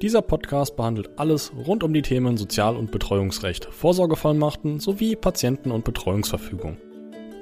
[0.00, 5.84] Dieser Podcast behandelt alles rund um die Themen Sozial- und Betreuungsrecht, Vorsorgevollmachten sowie Patienten- und
[5.84, 6.76] Betreuungsverfügung.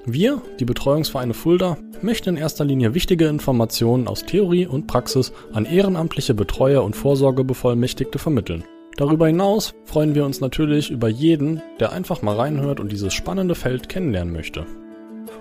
[0.07, 5.67] Wir, die Betreuungsvereine Fulda, möchten in erster Linie wichtige Informationen aus Theorie und Praxis an
[5.67, 8.65] ehrenamtliche Betreuer und Vorsorgebevollmächtigte vermitteln.
[8.97, 13.55] Darüber hinaus freuen wir uns natürlich über jeden, der einfach mal reinhört und dieses spannende
[13.55, 14.65] Feld kennenlernen möchte.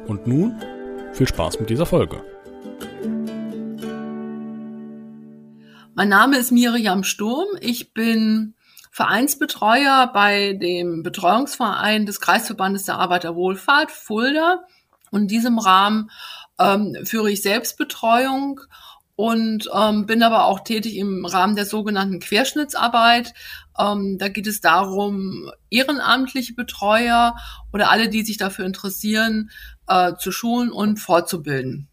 [0.07, 0.55] Und nun
[1.13, 2.21] viel Spaß mit dieser Folge.
[5.97, 7.47] Mein Name ist Miriam Sturm.
[7.61, 8.53] Ich bin
[8.91, 14.65] Vereinsbetreuer bei dem Betreuungsverein des Kreisverbandes der Arbeiterwohlfahrt Fulda.
[15.11, 16.11] Und in diesem Rahmen
[16.59, 18.59] ähm, führe ich Selbstbetreuung
[19.15, 23.33] und ähm, bin aber auch tätig im Rahmen der sogenannten Querschnittsarbeit.
[23.79, 27.37] Ähm, da geht es darum, ehrenamtliche Betreuer
[27.71, 29.49] oder alle, die sich dafür interessieren,
[29.87, 31.87] äh, zu schulen und fortzubilden.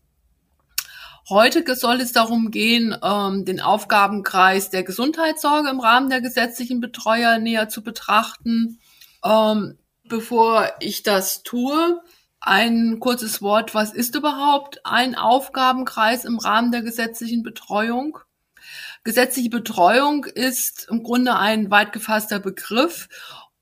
[1.28, 7.38] Heute soll es darum gehen, ähm, den Aufgabenkreis der Gesundheitssorge im Rahmen der gesetzlichen Betreuer
[7.38, 8.80] näher zu betrachten.
[9.24, 12.02] Ähm, bevor ich das tue,
[12.40, 18.18] ein kurzes Wort, was ist überhaupt ein Aufgabenkreis im Rahmen der gesetzlichen Betreuung?
[19.04, 23.08] Gesetzliche Betreuung ist im Grunde ein weit gefasster Begriff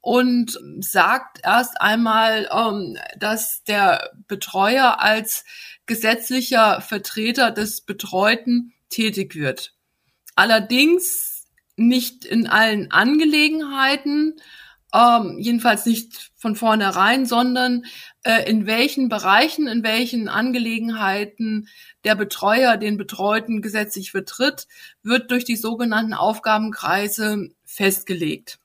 [0.01, 5.45] und sagt erst einmal, ähm, dass der Betreuer als
[5.87, 9.75] gesetzlicher Vertreter des Betreuten tätig wird.
[10.37, 14.37] Allerdings nicht in allen Angelegenheiten,
[14.93, 17.85] ähm, jedenfalls nicht von vornherein, sondern
[18.25, 21.69] äh, in welchen Bereichen, in welchen Angelegenheiten
[22.05, 24.67] der Betreuer den Betreuten gesetzlich vertritt,
[25.03, 28.59] wird durch die sogenannten Aufgabenkreise festgelegt.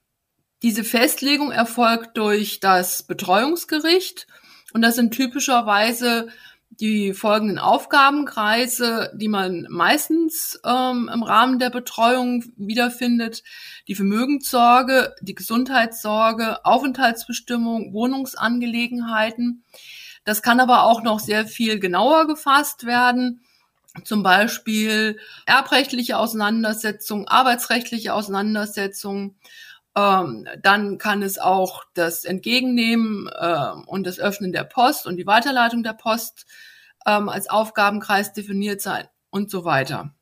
[0.65, 4.25] Diese Festlegung erfolgt durch das Betreuungsgericht
[4.73, 6.29] und das sind typischerweise
[6.71, 13.43] die folgenden Aufgabenkreise, die man meistens ähm, im Rahmen der Betreuung wiederfindet.
[13.87, 19.63] Die Vermögenssorge, die Gesundheitssorge, Aufenthaltsbestimmung, Wohnungsangelegenheiten.
[20.23, 23.41] Das kann aber auch noch sehr viel genauer gefasst werden.
[24.03, 29.35] Zum Beispiel erbrechtliche Auseinandersetzungen, arbeitsrechtliche Auseinandersetzungen,
[29.95, 35.25] ähm, dann kann es auch das Entgegennehmen äh, und das Öffnen der Post und die
[35.25, 36.45] Weiterleitung der Post
[37.05, 40.13] ähm, als Aufgabenkreis definiert sein und so weiter.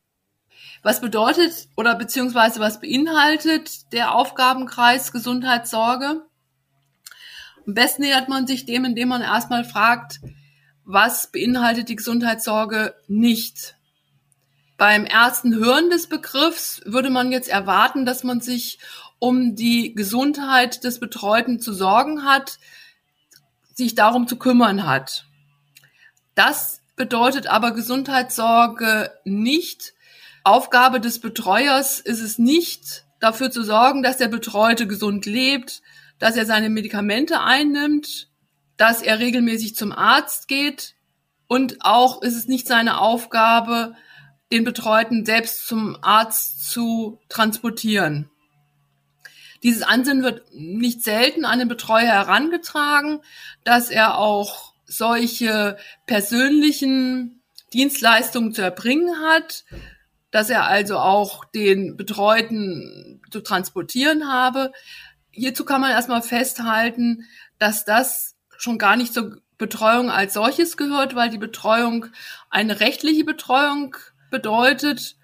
[0.82, 6.22] Was bedeutet oder beziehungsweise was beinhaltet der Aufgabenkreis Gesundheitssorge?
[7.66, 10.20] Am besten nähert man sich dem, indem man erstmal fragt,
[10.84, 13.76] was beinhaltet die Gesundheitssorge nicht?
[14.76, 18.78] Beim ersten Hören des Begriffs würde man jetzt erwarten, dass man sich
[19.24, 22.58] um die Gesundheit des Betreuten zu sorgen hat,
[23.72, 25.24] sich darum zu kümmern hat.
[26.34, 29.94] Das bedeutet aber Gesundheitssorge nicht.
[30.42, 35.80] Aufgabe des Betreuers ist es nicht, dafür zu sorgen, dass der Betreute gesund lebt,
[36.18, 38.28] dass er seine Medikamente einnimmt,
[38.76, 40.96] dass er regelmäßig zum Arzt geht
[41.46, 43.94] und auch ist es nicht seine Aufgabe,
[44.52, 48.28] den Betreuten selbst zum Arzt zu transportieren.
[49.64, 53.20] Dieses Ansinnen wird nicht selten an den Betreuer herangetragen,
[53.64, 57.42] dass er auch solche persönlichen
[57.72, 59.64] Dienstleistungen zu erbringen hat,
[60.30, 64.70] dass er also auch den Betreuten zu transportieren habe.
[65.30, 67.24] Hierzu kann man erstmal festhalten,
[67.58, 72.06] dass das schon gar nicht zur Betreuung als solches gehört, weil die Betreuung
[72.50, 73.96] eine rechtliche Betreuung
[74.30, 75.16] bedeutet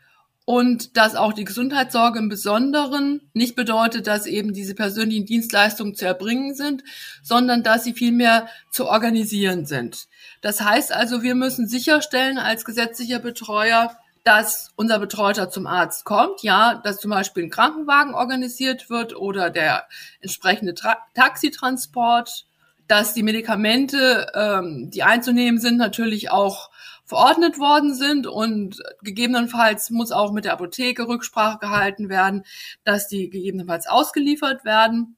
[0.51, 6.07] und dass auch die Gesundheitssorge im Besonderen nicht bedeutet, dass eben diese persönlichen Dienstleistungen zu
[6.07, 6.83] erbringen sind,
[7.23, 10.09] sondern dass sie vielmehr zu organisieren sind.
[10.41, 16.43] Das heißt also, wir müssen sicherstellen als gesetzlicher Betreuer, dass unser Betreuter zum Arzt kommt,
[16.43, 19.87] ja, dass zum Beispiel ein Krankenwagen organisiert wird oder der
[20.21, 22.47] entsprechende Tra Taxitransport,
[22.89, 26.70] dass die Medikamente, ähm, die einzunehmen sind, natürlich auch
[27.11, 32.45] verordnet worden sind und gegebenenfalls muss auch mit der Apotheke Rücksprache gehalten werden,
[32.85, 35.17] dass die gegebenenfalls ausgeliefert werden.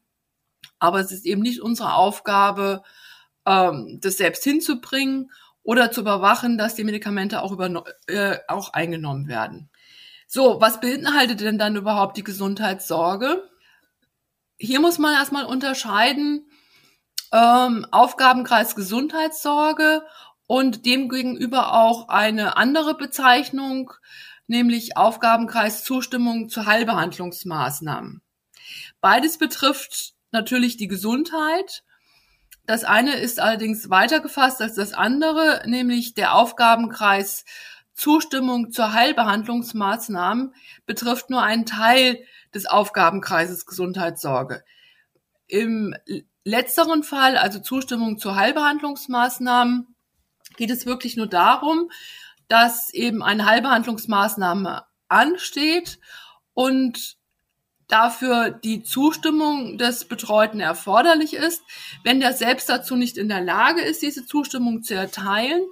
[0.81, 2.83] Aber es ist eben nicht unsere Aufgabe,
[3.47, 5.31] ähm, das selbst hinzubringen
[5.63, 9.71] oder zu überwachen, dass die Medikamente auch, über, äh, auch eingenommen werden.
[10.27, 13.49] So, was beinhaltet denn dann überhaupt die Gesundheitssorge?
[14.57, 16.49] Hier muss man erstmal unterscheiden
[17.33, 20.03] ähm, Aufgabenkreis Gesundheitssorge
[20.53, 23.91] und demgegenüber auch eine andere Bezeichnung,
[24.47, 28.21] nämlich Aufgabenkreis Zustimmung zu Heilbehandlungsmaßnahmen.
[29.01, 31.85] Beides betrifft natürlich die Gesundheit.
[32.67, 37.47] Das eine ist allerdings weiter gefasst als das andere, nämlich der Aufgabenkreis
[37.95, 42.23] Zustimmung zur Heilbehandlungsmaßnahmen betrifft nur einen Teil
[42.55, 44.63] des Aufgabenkreises Gesundheitssorge.
[45.47, 45.95] Im
[46.45, 49.92] letzteren Fall, also Zustimmung zu Heilbehandlungsmaßnahmen,
[50.57, 51.91] geht es wirklich nur darum,
[52.49, 55.99] dass eben eine Heilbehandlungsmaßnahme ansteht
[56.55, 57.17] und
[57.89, 61.63] dafür die Zustimmung des Betreuten erforderlich ist.
[62.05, 65.63] Wenn der selbst dazu nicht in der Lage ist, diese Zustimmung zu erteilen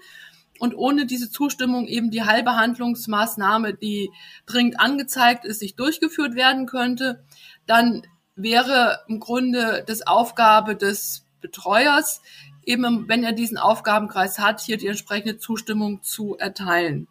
[0.58, 4.10] und ohne diese Zustimmung eben die Heilbehandlungsmaßnahme, die
[4.44, 7.24] dringend angezeigt ist, sich durchgeführt werden könnte,
[7.66, 8.02] dann
[8.36, 12.20] wäre im Grunde das Aufgabe des Betreuers,
[12.64, 17.08] eben wenn er diesen Aufgabenkreis hat, hier die entsprechende Zustimmung zu erteilen.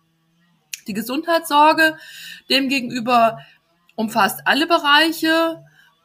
[0.88, 1.98] Die Gesundheitssorge
[2.50, 3.40] demgegenüber
[3.96, 5.63] umfasst alle Bereiche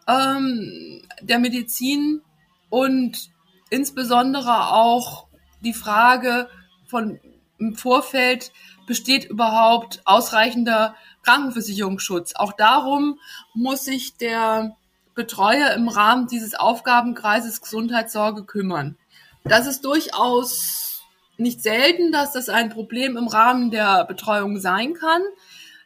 [0.09, 2.23] ähm, der Medizin
[2.69, 3.31] und
[3.71, 5.27] insbesondere auch
[5.61, 6.49] die Frage
[6.87, 7.21] von
[7.59, 8.53] im Vorfeld
[8.87, 12.35] besteht überhaupt ausreichender Krankenversicherungsschutz.
[12.35, 13.19] Auch darum
[13.55, 14.77] muss sich der
[15.15, 18.99] Betreuer im Rahmen dieses Aufgabenkreises Gesundheitssorge kümmern.
[19.47, 21.03] Das ist durchaus
[21.37, 25.21] nicht selten, dass das ein Problem im Rahmen der Betreuung sein kann,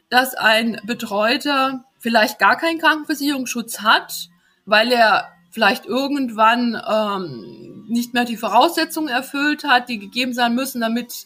[0.09, 4.29] dass ein Betreuter vielleicht gar keinen Krankenversicherungsschutz hat,
[4.65, 10.79] weil er vielleicht irgendwann ähm, nicht mehr die Voraussetzungen erfüllt hat, die gegeben sein müssen,
[10.79, 11.25] damit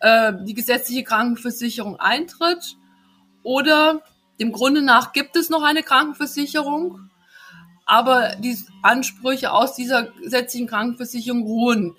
[0.00, 2.76] äh, die gesetzliche Krankenversicherung eintritt.
[3.42, 4.02] Oder
[4.38, 7.09] dem Grunde nach gibt es noch eine Krankenversicherung,
[7.90, 11.96] aber die Ansprüche aus dieser gesetzlichen Krankenversicherung ruhen.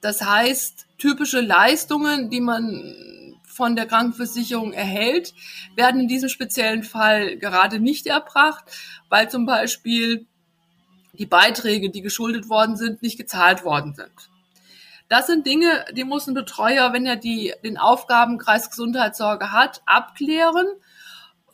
[0.00, 5.34] Das heißt, typische Leistungen, die man von der Krankenversicherung erhält,
[5.76, 8.64] werden in diesem speziellen Fall gerade nicht erbracht,
[9.10, 10.24] weil zum Beispiel
[11.12, 14.30] die Beiträge, die geschuldet worden sind, nicht gezahlt worden sind.
[15.10, 20.66] Das sind Dinge, die muss ein Betreuer, wenn er die, den Aufgabenkreis Gesundheitssorge hat, abklären.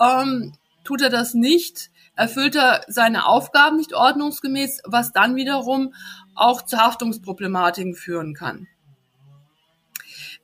[0.00, 0.52] Ähm,
[0.84, 5.94] tut er das nicht, erfüllt er seine Aufgaben nicht ordnungsgemäß, was dann wiederum
[6.34, 8.66] auch zu Haftungsproblematiken führen kann.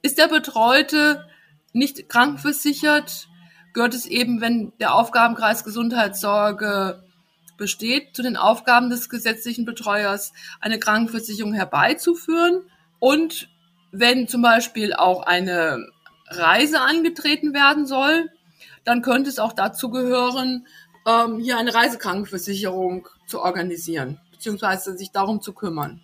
[0.03, 1.27] Ist der Betreute
[1.73, 3.29] nicht krankenversichert,
[3.73, 7.03] gehört es eben, wenn der Aufgabenkreis Gesundheitssorge
[7.57, 12.63] besteht, zu den Aufgaben des gesetzlichen Betreuers, eine Krankenversicherung herbeizuführen.
[12.99, 13.49] Und
[13.93, 15.87] wenn zum Beispiel auch eine
[16.29, 18.31] Reise angetreten werden soll,
[18.85, 20.67] dann könnte es auch dazu gehören,
[21.07, 26.01] ähm, hier eine Reisekrankenversicherung zu organisieren, beziehungsweise sich darum zu kümmern.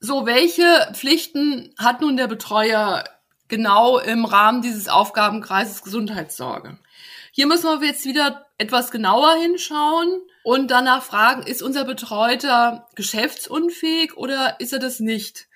[0.00, 3.04] So, welche Pflichten hat nun der Betreuer
[3.48, 6.78] genau im Rahmen dieses Aufgabenkreises Gesundheitssorge?
[7.32, 14.16] Hier müssen wir jetzt wieder etwas genauer hinschauen und danach fragen, ist unser Betreuter geschäftsunfähig
[14.16, 15.46] oder ist er das nicht?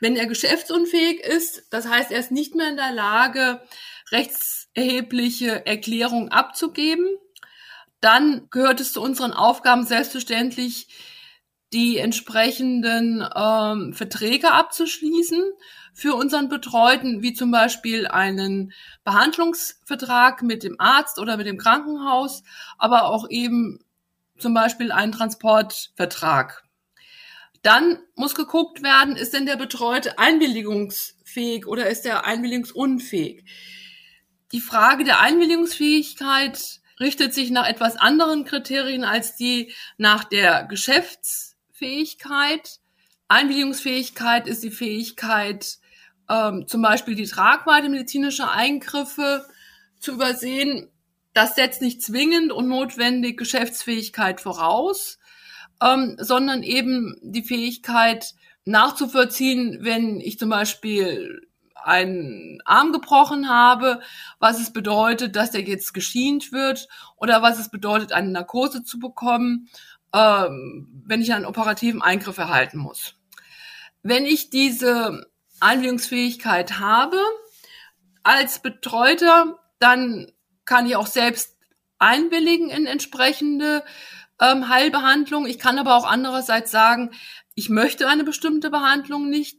[0.00, 3.60] Wenn er geschäftsunfähig ist, das heißt, er ist nicht mehr in der Lage,
[4.12, 7.06] rechts erhebliche Erklärung abzugeben.
[8.00, 10.88] Dann gehört es zu unseren Aufgaben selbstverständlich,
[11.72, 15.42] die entsprechenden ähm, Verträge abzuschließen
[15.94, 18.72] für unseren Betreuten, wie zum Beispiel einen
[19.04, 22.42] Behandlungsvertrag mit dem Arzt oder mit dem Krankenhaus,
[22.78, 23.80] aber auch eben
[24.38, 26.62] zum Beispiel einen Transportvertrag.
[27.62, 33.44] Dann muss geguckt werden, ist denn der Betreute einwilligungsfähig oder ist er einwilligungsunfähig?
[34.52, 42.80] Die Frage der Einwilligungsfähigkeit richtet sich nach etwas anderen Kriterien als die nach der Geschäftsfähigkeit.
[43.28, 45.78] Einwilligungsfähigkeit ist die Fähigkeit,
[46.28, 49.46] ähm, zum Beispiel die Tragweite medizinischer Eingriffe
[49.98, 50.90] zu übersehen.
[51.32, 55.18] Das setzt nicht zwingend und notwendig Geschäftsfähigkeit voraus,
[55.82, 58.34] ähm, sondern eben die Fähigkeit
[58.66, 64.00] nachzuvollziehen, wenn ich zum Beispiel einen Arm gebrochen habe,
[64.38, 68.98] was es bedeutet, dass der jetzt geschient wird oder was es bedeutet, eine Narkose zu
[68.98, 69.68] bekommen,
[70.14, 73.14] ähm, wenn ich einen operativen Eingriff erhalten muss.
[74.02, 75.26] Wenn ich diese
[75.60, 77.18] Einwilligungsfähigkeit habe
[78.22, 80.30] als Betreuter, dann
[80.64, 81.56] kann ich auch selbst
[81.98, 83.84] einwilligen in entsprechende
[84.40, 85.46] ähm, Heilbehandlung.
[85.46, 87.10] Ich kann aber auch andererseits sagen,
[87.54, 89.58] ich möchte eine bestimmte Behandlung nicht.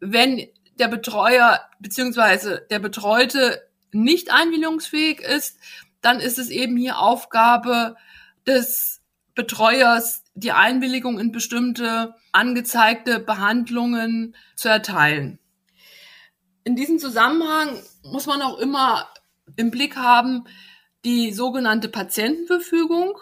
[0.00, 0.46] Wenn
[0.78, 5.58] der Betreuer beziehungsweise der Betreute nicht einwilligungsfähig ist,
[6.02, 7.96] dann ist es eben hier Aufgabe
[8.46, 9.00] des
[9.34, 15.38] Betreuers, die Einwilligung in bestimmte angezeigte Behandlungen zu erteilen.
[16.64, 19.08] In diesem Zusammenhang muss man auch immer
[19.56, 20.44] im Blick haben
[21.04, 23.16] die sogenannte Patientenverfügung.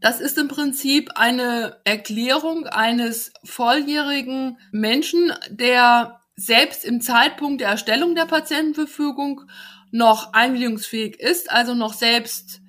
[0.00, 8.14] Das ist im Prinzip eine Erklärung eines volljährigen Menschen, der selbst im Zeitpunkt der Erstellung
[8.14, 9.42] der Patientenverfügung
[9.90, 12.60] noch einwilligungsfähig ist, also noch selbst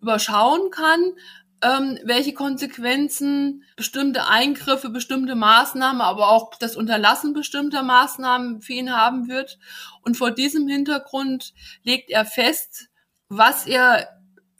[0.00, 1.14] überschauen kann,
[1.62, 8.94] ähm, welche Konsequenzen bestimmte Eingriffe, bestimmte Maßnahmen, aber auch das Unterlassen bestimmter Maßnahmen für ihn
[8.94, 9.58] haben wird.
[10.02, 12.88] Und vor diesem Hintergrund legt er fest,
[13.28, 14.08] was er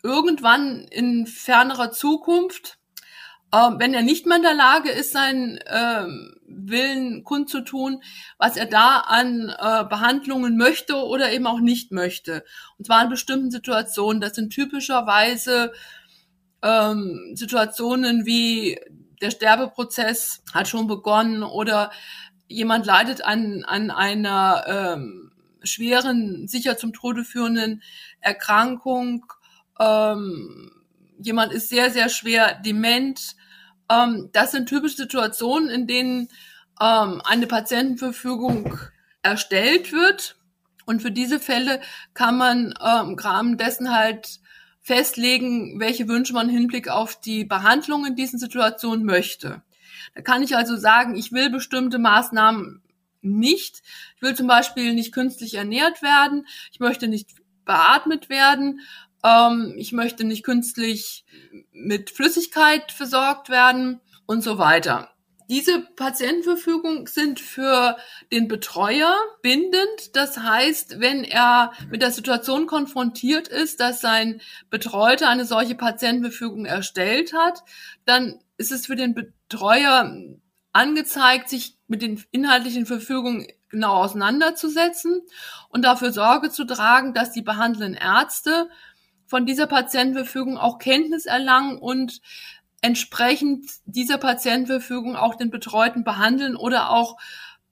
[0.02, 2.78] irgendwann in fernerer Zukunft,
[3.55, 6.07] äh, wenn er nicht mehr in der Lage ist, seinen äh,
[6.47, 8.03] Willen kundzutun,
[8.39, 12.45] was er da an äh, Behandlungen möchte oder eben auch nicht möchte.
[12.79, 14.21] Und zwar in bestimmten Situationen.
[14.21, 15.73] Das sind typischerweise
[16.63, 18.79] ähm, Situationen wie
[19.21, 21.91] der Sterbeprozess hat schon begonnen oder
[22.49, 25.31] jemand leidet an, an einer ähm,
[25.63, 27.83] schweren, sicher zum Tode führenden
[28.21, 29.25] Erkrankung.
[29.81, 30.84] Ähm,
[31.18, 33.37] jemand ist sehr, sehr schwer dement.
[33.90, 36.28] Ähm, das sind typische Situationen, in denen
[36.80, 38.78] ähm, eine Patientenverfügung
[39.23, 40.37] erstellt wird.
[40.87, 41.80] Und für diese Fälle
[42.12, 44.40] kann man ähm, im Rahmen dessen halt
[44.80, 49.62] festlegen, welche Wünsche man im Hinblick auf die Behandlung in diesen Situationen möchte.
[50.14, 52.83] Da kann ich also sagen, ich will bestimmte Maßnahmen
[53.23, 53.83] nicht.
[54.16, 56.47] Ich will zum Beispiel nicht künstlich ernährt werden.
[56.71, 57.30] Ich möchte nicht
[57.64, 58.80] beatmet werden.
[59.25, 61.25] Ähm, ich möchte nicht künstlich
[61.73, 65.11] mit Flüssigkeit versorgt werden und so weiter.
[65.50, 67.99] Diese Patientenverfügung sind für
[68.33, 70.14] den Betreuer bindend.
[70.14, 74.40] Das heißt, wenn er mit der Situation konfrontiert ist, dass sein
[74.71, 77.62] Betreuter eine solche Patientenverfügung erstellt hat,
[78.07, 80.16] dann ist es für den Betreuer
[80.73, 85.21] angezeigt, sich mit den inhaltlichen Verfügungen genau auseinanderzusetzen
[85.69, 88.71] und dafür Sorge zu tragen, dass die behandelnden Ärzte
[89.26, 92.21] von dieser Patientenverfügung auch Kenntnis erlangen und
[92.81, 97.16] entsprechend dieser Patientenverfügung auch den Betreuten behandeln oder auch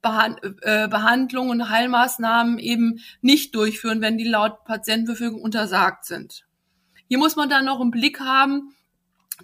[0.01, 6.45] Behand äh, Behandlungen und Heilmaßnahmen eben nicht durchführen, wenn die laut Patientenverfügung untersagt sind.
[7.09, 8.75] Hier muss man dann noch im Blick haben,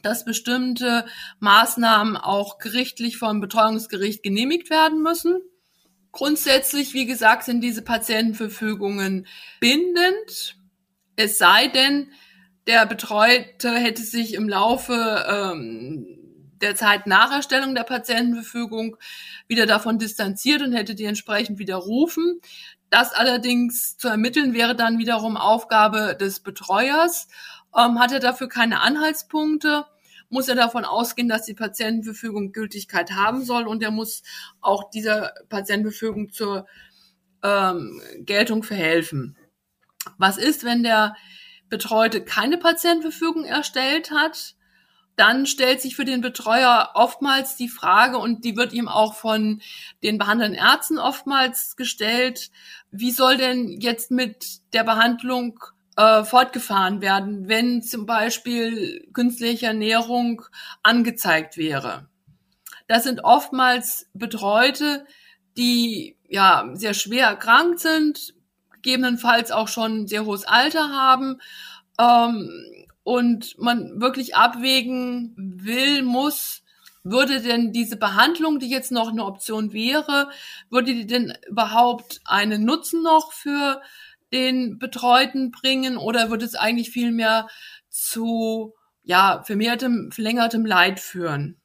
[0.02, 1.06] dass bestimmte
[1.38, 5.38] Maßnahmen auch gerichtlich vom Betreuungsgericht genehmigt werden müssen.
[6.12, 9.26] Grundsätzlich, wie gesagt, sind diese Patientenverfügungen
[9.60, 10.57] bindend.
[11.18, 12.12] Es sei denn,
[12.68, 16.06] der Betreute hätte sich im Laufe ähm,
[16.60, 18.96] der Zeit nach Erstellung der Patientenverfügung
[19.48, 22.40] wieder davon distanziert und hätte die entsprechend widerrufen.
[22.88, 27.26] Das allerdings zu ermitteln wäre dann wiederum Aufgabe des Betreuers.
[27.76, 29.86] Ähm, hat er dafür keine Anhaltspunkte,
[30.28, 34.22] muss er davon ausgehen, dass die Patientenverfügung Gültigkeit haben soll und er muss
[34.60, 36.68] auch dieser Patientenverfügung zur
[37.42, 39.36] ähm, Geltung verhelfen.
[40.16, 41.16] Was ist, wenn der
[41.68, 44.54] Betreute keine Patientenverfügung erstellt hat,
[45.16, 49.60] dann stellt sich für den Betreuer oftmals die Frage, und die wird ihm auch von
[50.02, 52.50] den behandelnden Ärzten oftmals gestellt,
[52.92, 55.58] wie soll denn jetzt mit der Behandlung
[55.96, 60.42] äh, fortgefahren werden, wenn zum Beispiel künstliche Ernährung
[60.84, 62.08] angezeigt wäre.
[62.86, 65.04] Das sind oftmals Betreute,
[65.56, 68.34] die ja sehr schwer erkrankt sind,
[68.88, 71.40] gegebenenfalls auch schon sehr hohes Alter haben
[72.00, 72.48] ähm,
[73.02, 76.62] und man wirklich abwägen will, muss,
[77.04, 80.30] würde denn diese Behandlung, die jetzt noch eine Option wäre,
[80.70, 83.82] würde die denn überhaupt einen Nutzen noch für
[84.32, 87.46] den Betreuten bringen oder würde es eigentlich viel mehr
[87.90, 91.60] zu ja, vermehrtem, verlängertem Leid führen?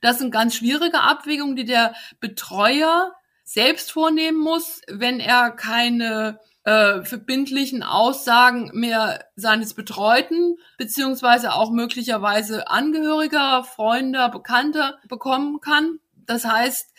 [0.00, 3.12] Das sind ganz schwierige Abwägungen, die der Betreuer
[3.46, 12.68] selbst vornehmen muss, wenn er keine äh, verbindlichen Aussagen mehr seines Betreuten beziehungsweise auch möglicherweise
[12.68, 16.00] Angehöriger, Freunde, Bekannter bekommen kann.
[16.26, 16.92] Das heißt,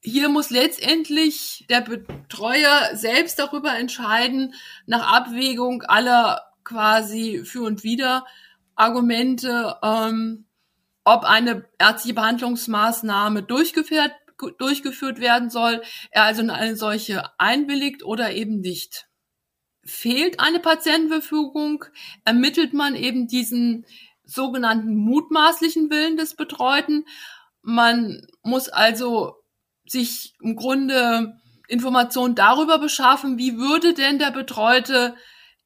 [0.00, 4.54] hier muss letztendlich der Betreuer selbst darüber entscheiden,
[4.86, 8.24] nach Abwägung aller quasi für und wider
[8.74, 10.46] Argumente, ähm,
[11.04, 14.12] ob eine ärztliche Behandlungsmaßnahme durchgeführt
[14.58, 19.06] durchgeführt werden soll, er also in eine solche einwilligt oder eben nicht.
[19.84, 21.84] Fehlt eine Patientenverfügung,
[22.24, 23.86] ermittelt man eben diesen
[24.24, 27.04] sogenannten mutmaßlichen Willen des Betreuten.
[27.62, 29.36] Man muss also
[29.86, 35.14] sich im Grunde Informationen darüber beschaffen, wie würde denn der Betreute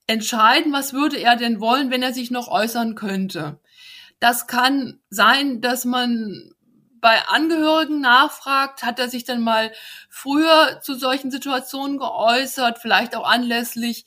[0.06, 3.60] entscheiden, was würde er denn wollen, wenn er sich noch äußern könnte.
[4.20, 6.53] Das kann sein, dass man
[7.04, 9.72] bei Angehörigen nachfragt, hat er sich dann mal
[10.08, 14.06] früher zu solchen Situationen geäußert, vielleicht auch anlässlich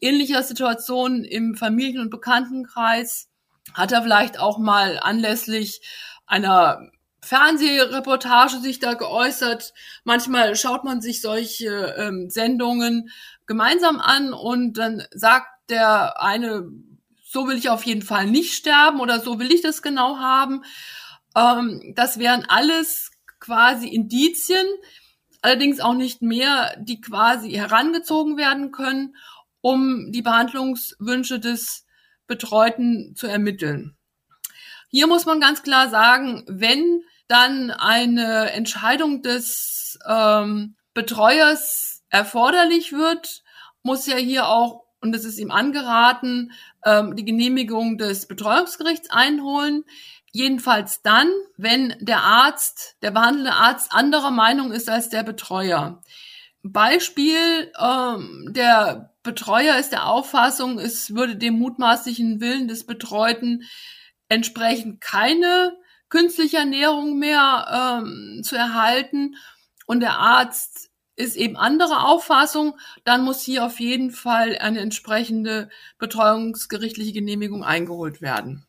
[0.00, 3.28] ähnlicher Situationen im Familien- und Bekanntenkreis,
[3.74, 5.82] hat er vielleicht auch mal anlässlich
[6.26, 9.72] einer Fernsehreportage sich da geäußert.
[10.02, 13.10] Manchmal schaut man sich solche ähm, Sendungen
[13.46, 16.68] gemeinsam an und dann sagt der eine,
[17.24, 20.64] so will ich auf jeden Fall nicht sterben oder so will ich das genau haben.
[21.36, 23.10] Ähm, das wären alles
[23.40, 24.66] quasi Indizien,
[25.42, 29.16] allerdings auch nicht mehr, die quasi herangezogen werden können,
[29.60, 31.86] um die Behandlungswünsche des
[32.26, 33.96] Betreuten zu ermitteln.
[34.88, 43.42] Hier muss man ganz klar sagen, wenn dann eine Entscheidung des ähm, Betreuers erforderlich wird,
[43.82, 46.52] muss ja hier auch, und es ist ihm angeraten,
[46.84, 49.84] ähm, die Genehmigung des Betreuungsgerichts einholen.
[50.32, 56.02] Jedenfalls dann, wenn der Arzt, der behandelnde Arzt anderer Meinung ist als der Betreuer.
[56.62, 63.64] Beispiel, ähm, der Betreuer ist der Auffassung, es würde dem mutmaßlichen Willen des Betreuten
[64.28, 65.76] entsprechend keine
[66.08, 69.36] künstliche Ernährung mehr ähm, zu erhalten
[69.86, 75.68] und der Arzt ist eben andere Auffassung, dann muss hier auf jeden Fall eine entsprechende
[75.98, 78.66] betreuungsgerichtliche Genehmigung eingeholt werden.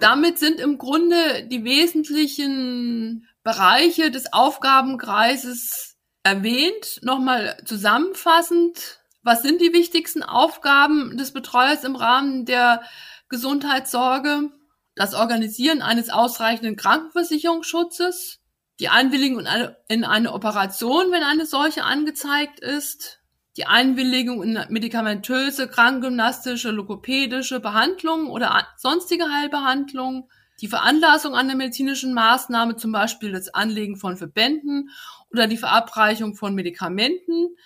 [0.00, 7.00] Damit sind im Grunde die wesentlichen Bereiche des Aufgabenkreises erwähnt.
[7.02, 12.82] Nochmal zusammenfassend, was sind die wichtigsten Aufgaben des Betreuers im Rahmen der
[13.28, 14.50] Gesundheitssorge?
[14.94, 18.40] Das Organisieren eines ausreichenden Krankenversicherungsschutzes,
[18.80, 19.46] die Einwilligung
[19.88, 23.20] in eine Operation, wenn eine solche angezeigt ist,
[23.56, 30.28] die Einwilligung in medikamentöse, krankengymnastische, logopädische Behandlung oder sonstige Heilbehandlung,
[30.60, 34.90] die Veranlassung einer medizinischen Maßnahme, zum Beispiel das Anlegen von Verbänden
[35.30, 37.56] oder die Verabreichung von Medikamenten,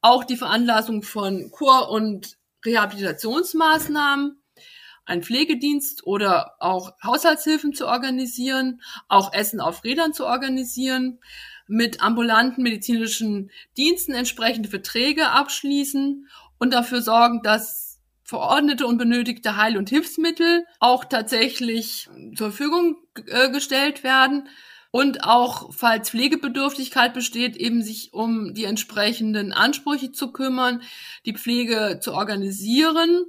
[0.00, 4.40] auch die Veranlassung von Kur- und Rehabilitationsmaßnahmen,
[5.06, 11.20] einen Pflegedienst oder auch Haushaltshilfen zu organisieren, auch Essen auf Rädern zu organisieren,
[11.66, 16.28] mit ambulanten medizinischen Diensten entsprechende Verträge abschließen
[16.58, 22.96] und dafür sorgen, dass verordnete und benötigte Heil- und Hilfsmittel auch tatsächlich zur Verfügung
[23.26, 24.48] äh, gestellt werden.
[24.90, 30.82] Und auch, falls Pflegebedürftigkeit besteht, eben sich um die entsprechenden Ansprüche zu kümmern,
[31.26, 33.24] die Pflege zu organisieren,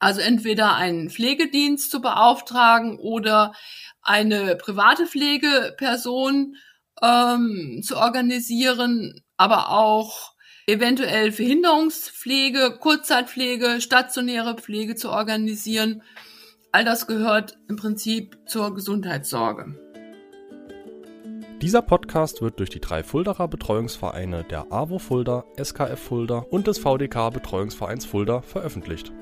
[0.00, 3.54] also entweder einen Pflegedienst zu beauftragen oder
[4.02, 6.56] eine private Pflegeperson
[7.02, 10.34] ähm, zu organisieren, aber auch
[10.66, 16.02] eventuell Verhinderungspflege, Kurzzeitpflege, stationäre Pflege zu organisieren.
[16.72, 19.78] All das gehört im Prinzip zur Gesundheitssorge.
[21.62, 26.78] Dieser Podcast wird durch die drei Fuldaer Betreuungsvereine der AWO Fulda, SKF Fulda und des
[26.78, 29.12] VDK Betreuungsvereins Fulda veröffentlicht.